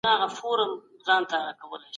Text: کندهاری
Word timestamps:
کندهاری 0.03 1.83